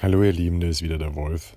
Hallo 0.00 0.22
ihr 0.22 0.32
Lieben, 0.32 0.60
da 0.60 0.68
ist 0.68 0.80
wieder 0.82 0.96
der 0.96 1.16
Wolf. 1.16 1.56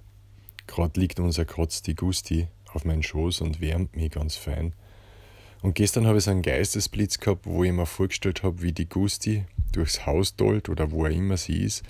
Gerade 0.66 1.00
liegt 1.00 1.20
unser 1.20 1.46
Kotz, 1.46 1.84
die 1.84 1.94
Gusti, 1.94 2.48
auf 2.73 2.85
meinen 2.85 3.03
Schoß 3.03 3.41
und 3.41 3.61
wärmt 3.61 3.95
mich 3.95 4.10
ganz 4.10 4.36
fein. 4.36 4.73
Und 5.62 5.75
gestern 5.75 6.07
habe 6.07 6.17
ich 6.17 6.23
so 6.23 6.31
einen 6.31 6.41
Geistesblitz 6.41 7.19
gehabt, 7.19 7.46
wo 7.46 7.63
ich 7.63 7.71
mir 7.71 7.85
vorgestellt 7.85 8.41
habe, 8.41 8.63
wie 8.63 8.71
die 8.71 8.89
Gusti 8.89 9.46
durchs 9.73 10.07
Haus 10.07 10.35
dollt 10.38 10.69
oder 10.69 10.89
wo 10.89 11.05
er 11.05 11.12
immer 11.12 11.38
sie 11.38 11.62
ist 11.62 11.83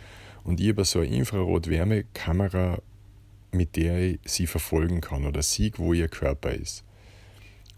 und 0.44 0.60
ich 0.60 0.68
über 0.68 0.84
so 0.84 1.00
eine 1.00 1.16
Infrarot-Wärmekamera, 1.16 2.82
mit 3.54 3.78
der 3.78 4.00
ich 4.00 4.20
sie 4.26 4.46
verfolgen 4.46 5.00
kann 5.00 5.26
oder 5.26 5.44
sieg, 5.44 5.80
wo 5.80 5.94
ihr 5.94 6.10
Körper 6.10 6.52
ist. 6.52 6.84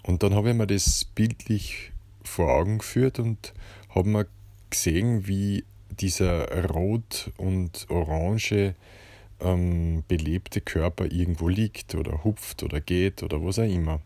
Und 0.01 0.23
dann 0.23 0.33
habe 0.33 0.49
ich 0.49 0.55
mir 0.55 0.65
das 0.65 1.05
bildlich 1.05 1.91
vor 2.23 2.51
Augen 2.51 2.79
geführt 2.79 3.19
und 3.19 3.53
habe 3.89 4.09
mir 4.09 4.25
gesehen, 4.71 5.27
wie 5.27 5.63
dieser 5.99 6.69
rot 6.69 7.31
und 7.37 7.85
orange 7.89 8.75
ähm, 9.39 10.03
belebte 10.07 10.61
Körper 10.61 11.05
irgendwo 11.05 11.49
liegt 11.49 11.95
oder 11.95 12.23
hupft 12.23 12.63
oder 12.63 12.81
geht 12.81 13.23
oder 13.23 13.43
was 13.43 13.59
auch 13.59 13.63
immer. 13.63 14.01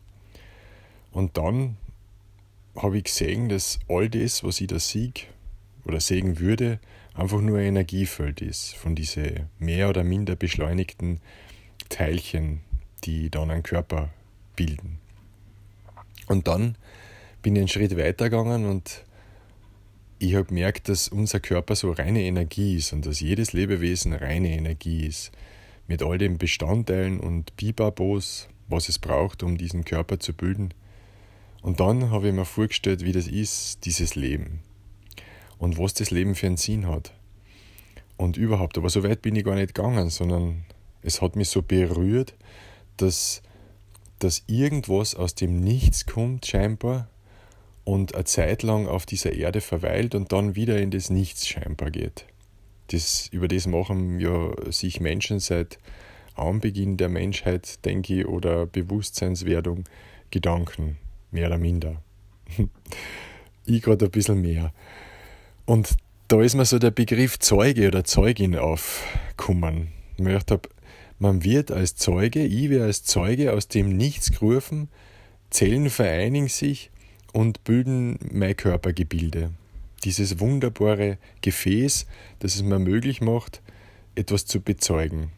Und 1.12 1.38
dann 1.38 1.78
habe 2.76 2.98
ich 2.98 3.06
gesehen, 3.06 3.50
dass 3.50 3.80
all 3.88 4.10
das, 4.10 4.44
was 4.44 4.62
ich 4.62 4.68
da 4.68 4.80
sehe 4.80 5.14
oder 5.86 6.00
sehen 6.00 6.40
würde, 6.40 6.80
einfach 7.14 7.42
nur 7.42 7.58
ein 7.58 7.66
Energiefeld 7.66 8.42
ist 8.42 8.76
von 8.76 8.96
diesen 8.96 9.50
mehr 9.60 9.90
oder 9.90 10.04
minder 10.04 10.36
beschleunigten 10.36 11.20
Teilchen, 11.90 12.62
die 13.04 13.30
dann 13.30 13.50
einen 13.50 13.64
Körper 13.64 14.10
bilden. 14.56 15.00
Und 16.28 16.48
dann 16.48 16.76
bin 17.42 17.56
ich 17.56 17.62
einen 17.62 17.68
Schritt 17.70 17.98
weitergegangen 17.98 18.66
und 18.66 19.04
ich 20.20 20.36
habe 20.36 20.46
gemerkt, 20.46 20.90
dass 20.90 21.08
unser 21.08 21.40
Körper 21.40 21.76
so 21.76 21.92
reine 21.92 22.24
Energie 22.24 22.76
ist 22.76 22.94
und 22.94 23.06
dass 23.06 23.20
jedes 23.20 23.54
Lebewesen 23.54 24.14
reine 24.14 24.50
Energie 24.50 25.06
ist. 25.06 25.32
Mit 25.88 26.02
all 26.02 26.18
den 26.18 26.38
Bestandteilen 26.38 27.20
und 27.20 27.56
Bibabos, 27.56 28.50
was 28.68 28.90
es 28.90 29.00
braucht, 29.00 29.44
um 29.44 29.58
diesen 29.58 29.86
Körper 29.86 30.20
zu 30.20 30.34
bilden. 30.34 30.74
Und 31.62 31.80
dann 31.80 32.10
habe 32.10 32.28
ich 32.28 32.34
mir 32.34 32.46
vorgestellt, 32.46 33.04
wie 33.04 33.12
das 33.12 33.28
ist, 33.28 33.86
dieses 33.86 34.16
Leben. 34.16 34.62
Und 35.58 35.78
was 35.78 35.94
das 35.94 36.12
Leben 36.12 36.36
für 36.36 36.48
einen 36.48 36.58
Sinn 36.58 36.88
hat. 36.88 37.14
Und 38.18 38.38
überhaupt, 38.38 38.78
aber 38.78 38.90
so 38.90 39.04
weit 39.04 39.22
bin 39.22 39.36
ich 39.36 39.46
gar 39.46 39.56
nicht 39.56 39.76
gegangen, 39.76 40.10
sondern 40.10 40.66
es 41.04 41.22
hat 41.22 41.36
mich 41.36 41.50
so 41.50 41.62
berührt, 41.62 42.34
dass, 42.98 43.44
dass 44.20 44.44
irgendwas 44.48 45.16
aus 45.16 45.36
dem 45.36 45.60
Nichts 45.60 46.06
kommt, 46.06 46.46
scheinbar, 46.46 47.08
und 47.88 48.16
eine 48.16 48.26
Zeit 48.26 48.64
lang 48.64 48.86
auf 48.86 49.06
dieser 49.06 49.32
Erde 49.32 49.62
verweilt 49.62 50.14
und 50.14 50.34
dann 50.34 50.56
wieder 50.56 50.78
in 50.78 50.92
das 50.92 51.10
Nichts 51.10 51.48
scheinbar 51.48 51.90
geht. 51.90 52.26
Das, 52.88 53.30
über 53.32 53.48
das 53.48 53.66
machen 53.66 54.20
ja 54.20 54.52
sich 54.70 55.00
Menschen 55.00 55.40
seit 55.40 55.80
Anbeginn 56.36 56.98
der 56.98 57.08
Menschheit, 57.08 57.86
denke 57.86 58.14
ich, 58.14 58.28
oder 58.28 58.66
Bewusstseinswerdung 58.66 59.86
Gedanken, 60.32 60.98
mehr 61.32 61.48
oder 61.48 61.58
minder. 61.58 62.02
ich 63.66 63.82
gerade 63.82 64.04
ein 64.04 64.12
bisschen 64.12 64.42
mehr. 64.42 64.74
Und 65.66 65.96
da 66.28 66.42
ist 66.42 66.56
mir 66.56 66.66
so 66.66 66.80
der 66.80 66.92
Begriff 66.92 67.40
Zeuge 67.40 67.88
oder 67.88 68.04
Zeugin 68.04 68.58
aufgekommen. 68.58 69.94
Ich 70.18 70.26
habe, 70.26 70.68
man 71.20 71.46
wird 71.46 71.72
als 71.72 71.96
Zeuge, 71.96 72.44
ich 72.44 72.70
werde 72.70 72.84
als 72.84 73.04
Zeuge 73.04 73.54
aus 73.54 73.70
dem 73.70 73.96
Nichts 73.96 74.34
gerufen, 74.34 74.90
Zellen 75.50 75.90
vereinigen 75.90 76.50
sich 76.50 76.92
und 77.34 77.64
bilden 77.64 78.18
mein 78.32 78.56
Körpergebilde. 78.56 79.52
Dieses 80.04 80.40
wunderbare 80.40 81.18
Gefäß, 81.42 82.06
das 82.40 82.56
es 82.56 82.64
mir 82.64 82.80
möglich 82.80 83.22
macht, 83.22 83.62
etwas 84.16 84.46
zu 84.46 84.62
bezeugen. 84.62 85.32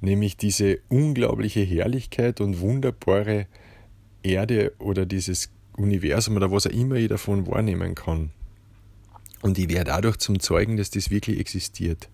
Nämlich 0.00 0.36
diese 0.36 0.78
unglaubliche 0.88 1.60
Herrlichkeit 1.60 2.40
und 2.40 2.60
wunderbare 2.60 3.46
Erde 4.22 4.72
oder 4.78 5.06
dieses 5.06 5.50
Universum 5.76 6.36
oder 6.36 6.50
was 6.50 6.66
auch 6.66 6.70
immer 6.70 6.96
ich 6.96 7.08
davon 7.08 7.46
wahrnehmen 7.46 7.94
kann. 7.94 8.30
Und 9.42 9.58
ich 9.58 9.68
werde 9.68 9.90
dadurch 9.90 10.18
zum 10.18 10.40
Zeugen, 10.40 10.76
dass 10.76 10.90
das 10.90 11.10
wirklich 11.10 11.38
existiert. 11.38 12.08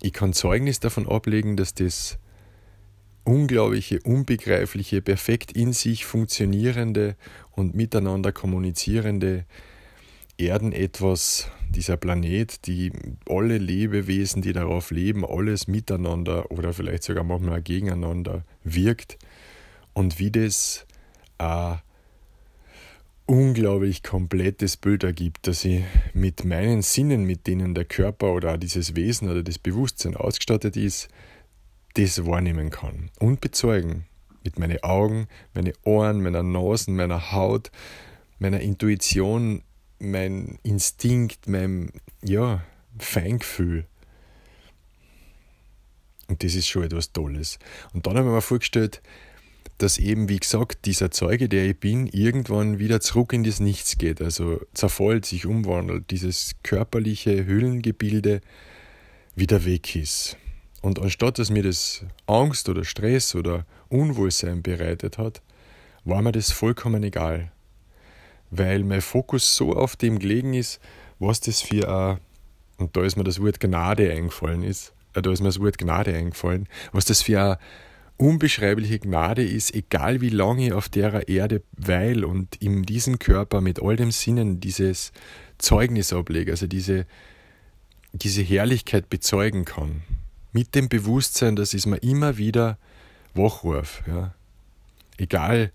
Ich 0.00 0.12
kann 0.12 0.32
Zeugnis 0.32 0.80
davon 0.80 1.08
ablegen, 1.08 1.56
dass 1.56 1.74
das 1.74 2.18
unglaubliche, 3.24 4.00
unbegreifliche, 4.02 5.02
perfekt 5.02 5.52
in 5.52 5.72
sich 5.72 6.04
funktionierende 6.04 7.16
und 7.52 7.74
miteinander 7.74 8.32
kommunizierende 8.32 9.44
Erden 10.36 10.72
etwas, 10.72 11.48
dieser 11.70 11.96
Planet, 11.96 12.66
die 12.66 12.92
alle 13.28 13.58
Lebewesen, 13.58 14.42
die 14.42 14.52
darauf 14.52 14.90
leben, 14.90 15.24
alles 15.24 15.68
miteinander 15.68 16.50
oder 16.50 16.72
vielleicht 16.72 17.04
sogar 17.04 17.24
manchmal 17.24 17.62
gegeneinander 17.62 18.44
wirkt 18.64 19.16
und 19.92 20.18
wie 20.18 20.30
das 20.30 20.86
ein 21.38 21.80
unglaublich 23.26 24.02
komplettes 24.02 24.76
Bild 24.76 25.04
ergibt, 25.04 25.46
dass 25.46 25.64
ich 25.64 25.82
mit 26.12 26.44
meinen 26.44 26.82
Sinnen, 26.82 27.24
mit 27.24 27.46
denen 27.46 27.74
der 27.74 27.84
Körper 27.84 28.32
oder 28.32 28.58
dieses 28.58 28.96
Wesen 28.96 29.30
oder 29.30 29.42
das 29.42 29.58
Bewusstsein 29.58 30.16
ausgestattet 30.16 30.76
ist, 30.76 31.08
das 31.94 32.26
wahrnehmen 32.26 32.70
kann 32.70 33.10
und 33.18 33.40
bezeugen. 33.40 34.06
Mit 34.44 34.58
meinen 34.58 34.82
Augen, 34.82 35.26
meinen 35.54 35.72
Ohren, 35.84 36.22
meiner 36.22 36.42
Nase, 36.42 36.90
meiner 36.90 37.32
Haut, 37.32 37.70
meiner 38.38 38.60
Intuition, 38.60 39.62
mein 39.98 40.58
Instinkt, 40.62 41.48
meinem 41.48 41.92
ja, 42.22 42.62
Feingefühl. 42.98 43.86
Und 46.28 46.42
das 46.42 46.54
ist 46.54 46.68
schon 46.68 46.84
etwas 46.84 47.12
Tolles. 47.12 47.58
Und 47.92 48.06
dann 48.06 48.16
habe 48.16 48.28
ich 48.28 48.34
mir 48.34 48.42
vorgestellt, 48.42 49.00
dass 49.78 49.98
eben, 49.98 50.28
wie 50.28 50.38
gesagt, 50.38 50.86
dieser 50.86 51.10
Zeuge, 51.10 51.48
der 51.48 51.66
ich 51.66 51.78
bin, 51.78 52.06
irgendwann 52.06 52.78
wieder 52.78 53.00
zurück 53.00 53.32
in 53.32 53.44
das 53.44 53.60
Nichts 53.60 53.98
geht, 53.98 54.22
also 54.22 54.60
zerfällt, 54.72 55.26
sich 55.26 55.46
umwandelt, 55.46 56.10
dieses 56.10 56.52
körperliche 56.62 57.46
Hüllengebilde 57.46 58.40
wieder 59.34 59.64
weg 59.64 59.96
ist. 59.96 60.36
Und 60.84 61.00
anstatt 61.00 61.38
dass 61.38 61.48
mir 61.48 61.62
das 61.62 62.04
Angst 62.26 62.68
oder 62.68 62.84
Stress 62.84 63.34
oder 63.34 63.64
Unwohlsein 63.88 64.62
bereitet 64.62 65.16
hat, 65.16 65.40
war 66.04 66.20
mir 66.20 66.32
das 66.32 66.52
vollkommen 66.52 67.02
egal. 67.02 67.50
Weil 68.50 68.84
mein 68.84 69.00
Fokus 69.00 69.56
so 69.56 69.72
auf 69.72 69.96
dem 69.96 70.18
gelegen 70.18 70.52
ist, 70.52 70.80
was 71.18 71.40
das 71.40 71.62
für 71.62 71.88
ein, 71.88 72.18
und 72.76 72.94
da 72.98 73.02
ist 73.02 73.16
mir 73.16 73.24
das 73.24 73.40
Wort 73.40 73.60
Gnade 73.60 74.12
eingefallen 74.12 74.62
ist, 74.62 74.92
äh, 75.14 75.22
da 75.22 75.32
ist 75.32 75.40
mir 75.40 75.48
das 75.48 75.58
Wort 75.58 75.78
Gnade 75.78 76.14
eingefallen, 76.14 76.68
was 76.92 77.06
das 77.06 77.22
für 77.22 77.40
eine 77.40 77.58
unbeschreibliche 78.18 78.98
Gnade 78.98 79.42
ist, 79.42 79.74
egal 79.74 80.20
wie 80.20 80.28
lange 80.28 80.66
ich 80.66 80.72
auf 80.74 80.90
der 80.90 81.26
Erde 81.30 81.62
weil 81.72 82.26
und 82.26 82.56
in 82.56 82.82
diesem 82.82 83.18
Körper 83.18 83.62
mit 83.62 83.80
all 83.80 83.96
dem 83.96 84.10
Sinnen 84.10 84.60
dieses 84.60 85.12
Zeugnis 85.56 86.12
ablege, 86.12 86.50
also 86.50 86.66
diese, 86.66 87.06
diese 88.12 88.42
Herrlichkeit 88.42 89.08
bezeugen 89.08 89.64
kann 89.64 90.02
mit 90.54 90.74
dem 90.74 90.88
Bewusstsein, 90.88 91.56
dass 91.56 91.74
es 91.74 91.84
mir 91.84 91.98
immer 91.98 92.38
wieder 92.38 92.78
wachruf. 93.34 94.02
Ja. 94.06 94.32
Egal, 95.18 95.72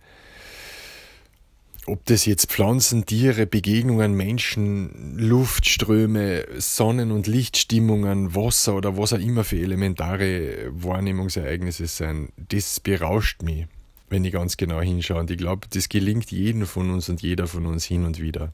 ob 1.86 2.06
das 2.06 2.26
jetzt 2.26 2.52
Pflanzen, 2.52 3.06
Tiere, 3.06 3.46
Begegnungen, 3.46 4.14
Menschen, 4.14 5.18
Luftströme, 5.18 6.46
Sonnen- 6.58 7.12
und 7.12 7.28
Lichtstimmungen, 7.28 8.36
Wasser 8.36 8.76
oder 8.76 8.98
was 8.98 9.12
auch 9.12 9.20
immer 9.20 9.44
für 9.44 9.58
elementare 9.58 10.70
Wahrnehmungsereignisse 10.72 11.88
sind, 11.88 12.32
das 12.38 12.80
berauscht 12.80 13.42
mich, 13.42 13.66
wenn 14.10 14.24
ich 14.24 14.32
ganz 14.32 14.56
genau 14.56 14.82
hinschaue. 14.82 15.20
Und 15.20 15.32
ich 15.32 15.38
glaube, 15.38 15.68
das 15.72 15.90
gelingt 15.90 16.32
jedem 16.32 16.66
von 16.66 16.92
uns 16.92 17.10
und 17.10 17.22
jeder 17.22 17.48
von 17.48 17.66
uns 17.66 17.86
hin 17.86 18.06
und 18.06 18.22
wieder. 18.22 18.54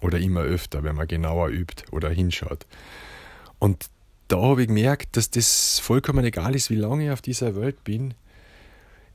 Oder 0.00 0.18
immer 0.18 0.40
öfter, 0.40 0.82
wenn 0.82 0.96
man 0.96 1.06
genauer 1.06 1.50
übt 1.50 1.84
oder 1.92 2.10
hinschaut. 2.10 2.66
Und 3.58 3.90
da 4.28 4.40
habe 4.40 4.62
ich 4.62 4.68
gemerkt, 4.68 5.16
dass 5.16 5.30
das 5.30 5.78
vollkommen 5.78 6.24
egal 6.24 6.54
ist, 6.54 6.70
wie 6.70 6.76
lange 6.76 7.06
ich 7.06 7.10
auf 7.10 7.22
dieser 7.22 7.54
Welt 7.56 7.84
bin. 7.84 8.14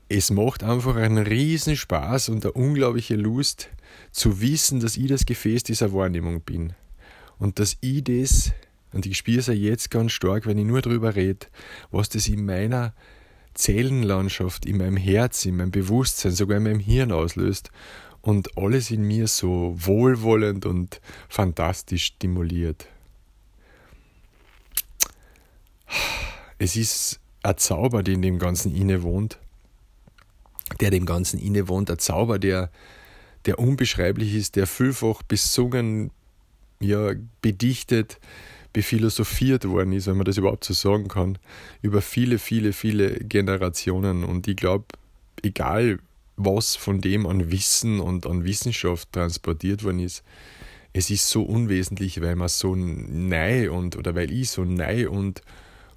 Es 0.08 0.30
macht 0.30 0.62
einfach 0.62 0.96
einen 0.96 1.18
riesen 1.18 1.76
Spaß 1.76 2.30
und 2.30 2.44
eine 2.44 2.52
unglaubliche 2.52 3.16
Lust 3.16 3.68
zu 4.10 4.40
wissen, 4.40 4.80
dass 4.80 4.96
ich 4.96 5.08
das 5.08 5.26
Gefäß 5.26 5.64
dieser 5.64 5.92
Wahrnehmung 5.92 6.40
bin. 6.40 6.72
Und 7.38 7.58
dass 7.58 7.76
ich 7.80 8.04
das, 8.04 8.52
und 8.92 9.06
ich 9.06 9.18
spüre 9.18 9.40
es 9.40 9.48
ja 9.48 9.54
jetzt 9.54 9.90
ganz 9.90 10.12
stark, 10.12 10.46
wenn 10.46 10.58
ich 10.58 10.64
nur 10.64 10.80
darüber 10.80 11.14
rede, 11.14 11.46
was 11.90 12.08
das 12.08 12.28
in 12.28 12.46
meiner 12.46 12.94
Zellenlandschaft, 13.54 14.66
in 14.66 14.78
meinem 14.78 14.96
Herz, 14.96 15.44
in 15.44 15.56
meinem 15.56 15.72
Bewusstsein, 15.72 16.32
sogar 16.32 16.58
in 16.58 16.64
meinem 16.64 16.80
Hirn 16.80 17.12
auslöst 17.12 17.70
und 18.22 18.56
alles 18.56 18.90
in 18.90 19.02
mir 19.02 19.26
so 19.26 19.74
wohlwollend 19.76 20.64
und 20.64 21.00
fantastisch 21.28 22.04
stimuliert. 22.04 22.86
Es 26.58 26.76
ist 26.76 27.20
ein 27.42 27.56
Zauber, 27.56 28.02
der 28.02 28.14
in 28.14 28.22
dem 28.22 28.38
Ganzen 28.38 28.74
inne 28.74 29.02
wohnt, 29.02 29.38
der 30.80 30.90
dem 30.90 31.06
Ganzen 31.06 31.38
inne 31.38 31.68
wohnt, 31.68 31.90
ein 31.90 31.98
Zauber, 31.98 32.38
der, 32.38 32.70
der 33.46 33.58
unbeschreiblich 33.58 34.34
ist, 34.34 34.56
der 34.56 34.66
vielfach 34.66 35.22
besungen, 35.22 36.10
ja, 36.80 37.12
bedichtet, 37.42 38.18
bephilosophiert 38.72 39.66
worden 39.66 39.92
ist, 39.92 40.06
wenn 40.06 40.16
man 40.16 40.26
das 40.26 40.36
überhaupt 40.36 40.64
so 40.64 40.74
sagen 40.74 41.08
kann, 41.08 41.38
über 41.82 42.02
viele, 42.02 42.38
viele, 42.38 42.72
viele 42.72 43.18
Generationen. 43.20 44.24
Und 44.24 44.46
ich 44.46 44.56
glaube, 44.56 44.84
egal 45.42 45.98
was 46.36 46.76
von 46.76 47.00
dem 47.00 47.26
an 47.26 47.50
Wissen 47.50 47.98
und 47.98 48.26
an 48.26 48.44
Wissenschaft 48.44 49.12
transportiert 49.12 49.82
worden 49.84 50.00
ist, 50.00 50.22
es 50.92 51.10
ist 51.10 51.28
so 51.28 51.42
unwesentlich, 51.42 52.20
weil 52.20 52.36
man 52.36 52.48
so 52.48 52.74
neu 52.76 53.72
und 53.72 53.96
oder 53.96 54.14
weil 54.14 54.30
ich 54.30 54.50
so 54.50 54.64
neu 54.64 55.08
und 55.08 55.42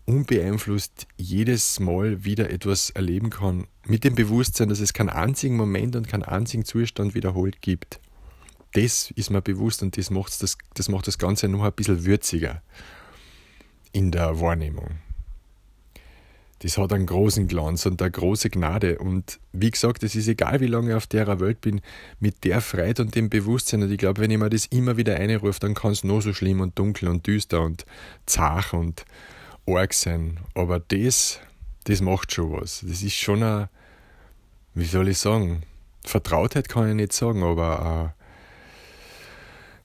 unbeeinflusst 0.05 1.07
jedes 1.17 1.79
Mal 1.79 2.23
wieder 2.23 2.49
etwas 2.49 2.89
erleben 2.89 3.29
kann, 3.29 3.67
mit 3.85 4.03
dem 4.03 4.15
Bewusstsein, 4.15 4.69
dass 4.69 4.79
es 4.79 4.93
keinen 4.93 5.09
einzigen 5.09 5.55
Moment 5.55 5.95
und 5.95 6.07
keinen 6.07 6.23
einzigen 6.23 6.65
Zustand 6.65 7.15
wiederholt 7.15 7.61
gibt. 7.61 7.99
Das 8.73 9.11
ist 9.11 9.29
mir 9.29 9.41
bewusst 9.41 9.83
und 9.83 9.97
das 9.97 10.09
macht 10.09 10.41
das, 10.41 10.57
das, 10.73 10.89
macht 10.89 11.07
das 11.07 11.17
Ganze 11.17 11.47
noch 11.47 11.63
ein 11.63 11.73
bisschen 11.73 12.05
würziger 12.05 12.61
in 13.91 14.11
der 14.11 14.39
Wahrnehmung. 14.39 14.99
Das 16.59 16.77
hat 16.77 16.93
einen 16.93 17.07
großen 17.07 17.47
Glanz 17.47 17.87
und 17.87 18.01
eine 18.01 18.11
große 18.11 18.51
Gnade. 18.51 18.99
Und 18.99 19.39
wie 19.51 19.71
gesagt, 19.71 20.03
es 20.03 20.15
ist 20.15 20.27
egal, 20.27 20.59
wie 20.59 20.67
lange 20.67 20.91
ich 20.91 20.95
auf 20.95 21.07
der 21.07 21.39
Welt 21.39 21.59
bin, 21.59 21.81
mit 22.19 22.43
der 22.43 22.61
Freiheit 22.61 22.99
und 22.99 23.15
dem 23.15 23.29
Bewusstsein. 23.29 23.81
Und 23.81 23.91
ich 23.91 23.97
glaube, 23.97 24.21
wenn 24.21 24.29
ich 24.29 24.37
mir 24.37 24.49
das 24.49 24.67
immer 24.67 24.95
wieder 24.95 25.15
einrufe, 25.15 25.59
dann 25.59 25.73
kann 25.73 25.91
es 25.91 26.03
nur 26.03 26.21
so 26.21 26.33
schlimm 26.33 26.61
und 26.61 26.77
dunkel 26.77 27.09
und 27.09 27.25
düster 27.25 27.61
und 27.61 27.85
zart 28.27 28.73
und 28.73 29.05
arg 29.67 29.93
sein. 29.93 30.39
Aber 30.53 30.79
das, 30.79 31.39
das 31.85 32.01
macht 32.01 32.33
schon 32.33 32.51
was. 32.51 32.83
Das 32.87 33.01
ist 33.03 33.15
schon 33.15 33.43
eine, 33.43 33.69
wie 34.73 34.85
soll 34.85 35.07
ich 35.09 35.17
sagen, 35.17 35.63
Vertrautheit 36.03 36.69
kann 36.69 36.89
ich 36.89 36.95
nicht 36.95 37.13
sagen, 37.13 37.43
aber 37.43 37.85
eine, 37.85 38.13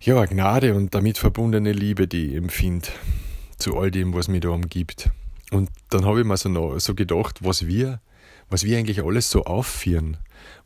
ja, 0.00 0.18
eine 0.18 0.28
Gnade 0.28 0.74
und 0.74 0.94
damit 0.94 1.18
verbundene 1.18 1.72
Liebe, 1.72 2.08
die 2.08 2.28
ich 2.28 2.34
empfinde 2.36 2.88
zu 3.58 3.76
all 3.76 3.90
dem, 3.90 4.14
was 4.14 4.28
mich 4.28 4.40
da 4.40 4.50
umgibt. 4.50 5.10
Und 5.50 5.70
dann 5.90 6.04
habe 6.04 6.20
ich 6.20 6.26
mir 6.26 6.36
so, 6.36 6.78
so 6.78 6.94
gedacht, 6.94 7.44
was 7.44 7.66
wir, 7.66 8.00
was 8.50 8.64
wir 8.64 8.78
eigentlich 8.78 9.02
alles 9.02 9.30
so 9.30 9.44
aufführen, 9.44 10.16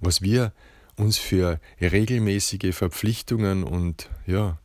was 0.00 0.22
wir 0.22 0.52
uns 0.96 1.18
für 1.18 1.60
regelmäßige 1.80 2.74
Verpflichtungen 2.74 3.64
und 3.64 4.10
ja, 4.26 4.58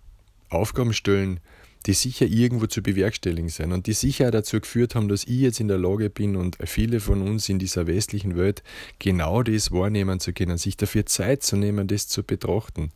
Aufgaben 0.49 0.93
stellen, 0.93 1.39
die 1.85 1.93
sicher 1.93 2.25
irgendwo 2.25 2.65
zu 2.65 2.81
bewerkstelligen 2.81 3.49
sind 3.49 3.71
und 3.71 3.87
die 3.87 3.93
sicher 3.93 4.31
dazu 4.31 4.59
geführt 4.59 4.95
haben, 4.95 5.07
dass 5.07 5.23
ich 5.23 5.39
jetzt 5.39 5.59
in 5.59 5.67
der 5.67 5.77
Lage 5.77 6.09
bin 6.09 6.35
und 6.35 6.57
viele 6.65 6.99
von 6.99 7.21
uns 7.21 7.47
in 7.47 7.59
dieser 7.59 7.87
westlichen 7.87 8.35
Welt 8.35 8.63
genau 8.99 9.43
das 9.43 9.71
wahrnehmen 9.71 10.19
zu 10.19 10.33
können, 10.33 10.57
sich 10.57 10.77
dafür 10.77 11.05
Zeit 11.05 11.43
zu 11.43 11.57
nehmen, 11.57 11.87
das 11.87 12.07
zu 12.07 12.23
betrachten. 12.23 12.91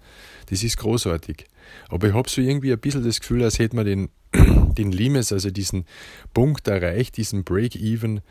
Das 0.48 0.64
ist 0.64 0.78
großartig. 0.78 1.46
Aber 1.90 2.08
ich 2.08 2.14
habe 2.14 2.30
so 2.30 2.42
irgendwie 2.42 2.74
ein 2.74 2.80
bisschen 2.80 3.04
das 3.04 3.20
Gefühl, 3.20 3.44
als 3.44 3.60
hätte 3.60 3.76
man 3.76 3.86
den, 3.86 4.10
den 4.34 4.92
Limes, 4.92 5.32
also 5.32 5.52
diesen 5.52 5.86
Punkt 6.34 6.68
erreicht, 6.68 7.18
diesen 7.18 7.44
Break-Even, 7.44 8.22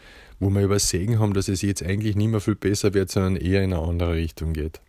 wo 0.41 0.51
wir 0.51 0.63
übersehen 0.63 1.21
haben, 1.21 1.35
dass 1.35 1.49
es 1.49 1.63
jetzt 1.63 1.83
eigentlich 1.83 2.17
nicht 2.17 2.31
mehr 2.31 2.41
viel 2.41 2.57
besser 2.57 2.95
wird, 2.95 3.11
sondern 3.11 3.37
eher 3.37 3.63
in 3.63 3.73
eine 3.73 3.83
andere 3.83 4.15
Richtung 4.15 4.55
geht. 4.55 4.81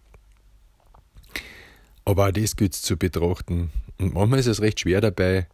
Aber 2.10 2.30
auch 2.30 2.32
das 2.32 2.56
gilt 2.56 2.74
zu 2.74 2.98
betrachten. 2.98 3.70
Und 4.00 4.16
manchmal 4.16 4.40
ist 4.40 4.48
es 4.48 4.62
recht 4.62 4.80
schwer 4.80 5.00
dabei, 5.00 5.48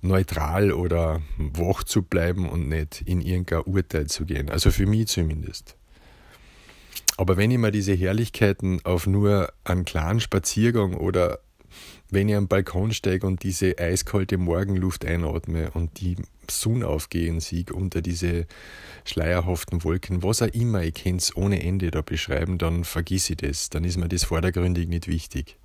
neutral 0.00 0.70
oder 0.70 1.20
wach 1.38 1.82
zu 1.82 2.02
bleiben 2.02 2.48
und 2.48 2.68
nicht 2.68 3.02
in 3.04 3.20
irgendein 3.20 3.62
Urteil 3.62 4.06
zu 4.06 4.24
gehen. 4.24 4.48
Also 4.48 4.70
für 4.70 4.86
mich 4.86 5.08
zumindest. 5.08 5.74
Aber 7.16 7.36
wenn 7.36 7.50
ich 7.50 7.58
mir 7.58 7.72
diese 7.72 7.94
Herrlichkeiten 7.94 8.80
auf 8.84 9.08
nur 9.08 9.52
einen 9.64 9.84
kleinen 9.84 10.20
Spaziergang 10.20 10.94
oder 10.94 11.40
wenn 12.10 12.28
ich 12.28 12.36
am 12.36 12.46
Balkon 12.46 12.92
steige 12.92 13.26
und 13.26 13.42
diese 13.42 13.76
eiskalte 13.80 14.38
Morgenluft 14.38 15.04
einatme 15.04 15.72
und 15.72 16.00
die 16.00 16.14
Sonne 16.48 16.86
aufgehen 16.86 17.40
sieht 17.40 17.72
unter 17.72 18.02
diese 18.02 18.46
schleierhaften 19.04 19.82
Wolken, 19.82 20.22
was 20.22 20.42
auch 20.42 20.54
immer, 20.54 20.84
ich 20.84 20.94
kann 20.94 21.16
es 21.16 21.36
ohne 21.36 21.60
Ende 21.60 21.90
da 21.90 22.02
beschreiben, 22.02 22.56
dann 22.56 22.84
vergiss 22.84 23.30
ich 23.30 23.38
das. 23.38 23.68
Dann 23.68 23.82
ist 23.82 23.96
mir 23.96 24.08
das 24.08 24.22
vordergründig 24.22 24.88
nicht 24.88 25.08
wichtig. 25.08 25.58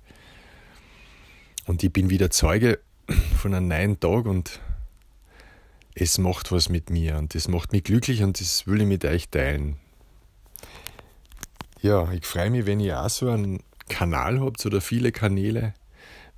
Und 1.66 1.82
ich 1.82 1.92
bin 1.92 2.10
wieder 2.10 2.30
Zeuge 2.30 2.78
von 3.38 3.54
einem 3.54 3.68
neuen 3.68 4.00
Tag 4.00 4.26
und 4.26 4.60
es 5.94 6.18
macht 6.18 6.52
was 6.52 6.68
mit 6.68 6.90
mir 6.90 7.16
und 7.16 7.34
es 7.34 7.48
macht 7.48 7.72
mich 7.72 7.84
glücklich 7.84 8.22
und 8.22 8.40
das 8.40 8.66
will 8.66 8.82
ich 8.82 8.86
mit 8.86 9.04
euch 9.04 9.28
teilen. 9.28 9.76
Ja, 11.80 12.10
ich 12.12 12.26
freue 12.26 12.50
mich, 12.50 12.66
wenn 12.66 12.80
ihr 12.80 13.00
auch 13.00 13.10
so 13.10 13.30
einen 13.30 13.62
Kanal 13.88 14.40
habt 14.40 14.64
oder 14.66 14.80
viele 14.80 15.12
Kanäle, 15.12 15.74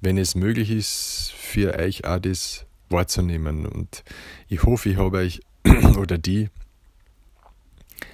wenn 0.01 0.19
es 0.19 0.35
möglich 0.35 0.71
ist, 0.71 1.33
für 1.37 1.79
euch 1.79 2.05
auch 2.05 2.19
das 2.19 2.67
wahrzunehmen. 2.91 3.67
Und 3.67 4.05
ich 4.49 4.65
hoffe, 4.65 4.91
ich 4.91 4.97
habe 4.97 5.19
euch 5.19 5.41
oder 5.99 6.19
die 6.19 6.51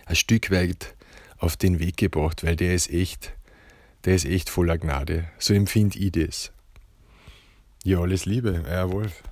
ein 0.06 0.16
Stück 0.16 0.50
weit 0.50 0.94
auf 1.38 1.56
den 1.56 1.78
Weg 1.78 1.96
gebracht, 1.96 2.44
weil 2.44 2.56
der 2.56 2.74
ist 2.74 2.90
echt, 2.90 3.32
der 4.04 4.14
ist 4.14 4.26
echt 4.26 4.48
voller 4.48 4.78
Gnade. 4.78 5.28
So 5.38 5.54
empfinde 5.54 5.98
ich 5.98 6.12
das. 6.12 6.52
Ja, 7.84 7.98
alles 7.98 8.26
Liebe, 8.26 8.62
euer 8.64 8.92
Wolf. 8.92 9.22